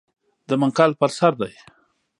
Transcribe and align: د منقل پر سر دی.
د 0.49 0.51
منقل 0.61 0.91
پر 0.99 1.09
سر 1.17 1.33
دی. 1.41 1.53